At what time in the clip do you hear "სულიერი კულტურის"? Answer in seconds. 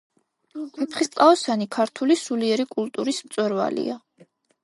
2.21-3.23